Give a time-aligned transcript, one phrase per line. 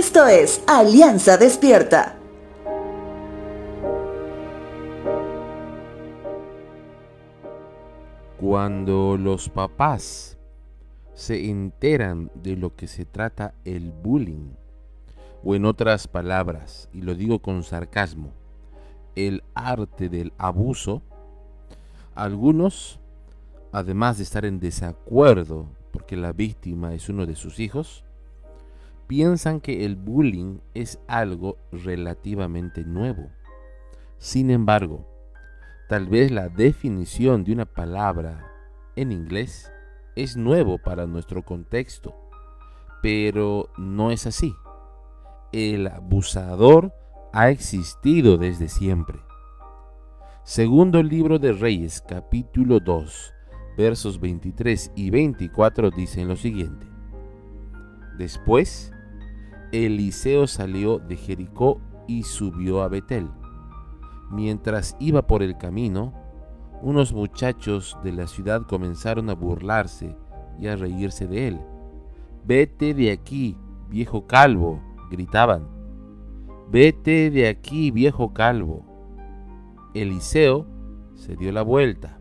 [0.00, 2.16] Esto es Alianza Despierta.
[8.40, 10.38] Cuando los papás
[11.12, 14.54] se enteran de lo que se trata el bullying,
[15.44, 18.32] o en otras palabras, y lo digo con sarcasmo,
[19.16, 21.02] el arte del abuso,
[22.14, 23.00] algunos,
[23.70, 28.02] además de estar en desacuerdo porque la víctima es uno de sus hijos,
[29.10, 33.28] piensan que el bullying es algo relativamente nuevo.
[34.18, 35.04] Sin embargo,
[35.88, 38.46] tal vez la definición de una palabra
[38.94, 39.72] en inglés
[40.14, 42.14] es nuevo para nuestro contexto,
[43.02, 44.54] pero no es así.
[45.50, 46.94] El abusador
[47.32, 49.18] ha existido desde siempre.
[50.44, 53.34] Segundo libro de Reyes, capítulo 2,
[53.76, 56.86] versos 23 y 24 dicen lo siguiente.
[58.16, 58.92] Después,
[59.72, 63.28] Eliseo salió de Jericó y subió a Betel.
[64.30, 66.12] Mientras iba por el camino,
[66.82, 70.16] unos muchachos de la ciudad comenzaron a burlarse
[70.58, 71.60] y a reírse de él.
[72.44, 73.56] Vete de aquí,
[73.88, 75.68] viejo calvo, gritaban.
[76.70, 78.84] Vete de aquí, viejo calvo.
[79.94, 80.66] Eliseo
[81.14, 82.20] se dio la vuelta,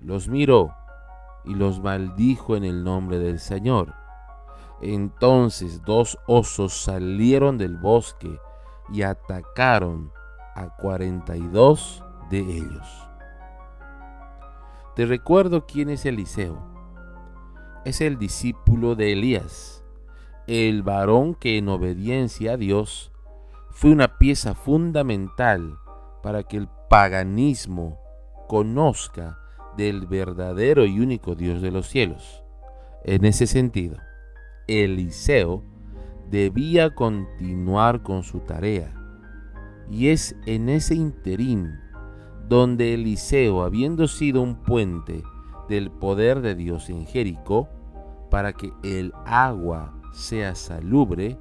[0.00, 0.70] los miró
[1.44, 3.94] y los maldijo en el nombre del Señor.
[4.80, 8.38] Entonces dos osos salieron del bosque
[8.92, 10.12] y atacaron
[10.54, 13.08] a cuarenta y dos de ellos.
[14.94, 16.58] Te recuerdo quién es Eliseo.
[17.84, 19.84] Es el discípulo de Elías,
[20.46, 23.12] el varón que en obediencia a Dios
[23.70, 25.78] fue una pieza fundamental
[26.22, 27.98] para que el paganismo
[28.48, 29.38] conozca
[29.76, 32.42] del verdadero y único Dios de los cielos.
[33.04, 33.98] En ese sentido,
[34.66, 35.62] Eliseo
[36.30, 38.92] debía continuar con su tarea.
[39.90, 41.78] Y es en ese interín
[42.48, 45.22] donde Eliseo, habiendo sido un puente
[45.68, 47.68] del poder de Dios en Jericó,
[48.30, 51.38] para que el agua sea salubre,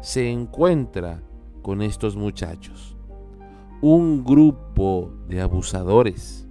[0.00, 1.22] se encuentra
[1.62, 2.96] con estos muchachos,
[3.80, 6.48] un grupo de abusadores.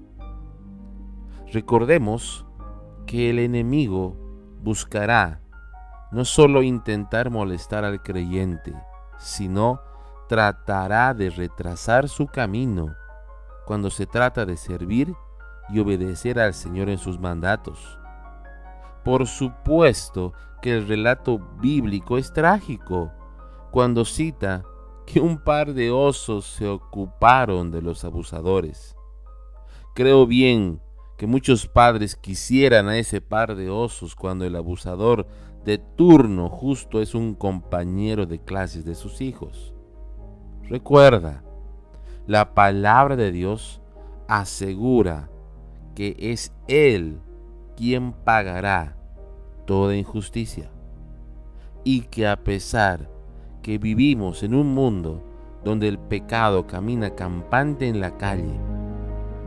[1.51, 2.45] Recordemos
[3.05, 4.17] que el enemigo
[4.61, 5.41] buscará
[6.15, 8.73] no solo intentar molestar al creyente,
[9.17, 9.81] sino
[10.29, 12.95] tratará de retrasar su camino
[13.65, 15.13] cuando se trata de servir
[15.67, 17.99] y obedecer al Señor en sus mandatos.
[19.03, 20.31] Por supuesto
[20.61, 23.11] que el relato bíblico es trágico
[23.71, 24.63] cuando cita
[25.05, 28.95] que un par de osos se ocuparon de los abusadores.
[29.93, 30.79] Creo bien
[31.17, 35.27] que muchos padres quisieran a ese par de osos cuando el abusador
[35.65, 39.73] de turno justo es un compañero de clases de sus hijos.
[40.69, 41.43] Recuerda,
[42.27, 43.81] la palabra de Dios
[44.27, 45.29] asegura
[45.95, 47.19] que es Él
[47.75, 48.95] quien pagará
[49.65, 50.69] toda injusticia
[51.83, 53.09] y que a pesar
[53.63, 55.23] que vivimos en un mundo
[55.63, 58.59] donde el pecado camina campante en la calle,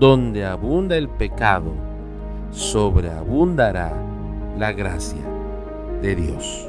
[0.00, 1.72] donde abunda el pecado,
[2.50, 3.92] sobreabundará
[4.56, 5.38] la gracia
[6.03, 6.69] de Dios.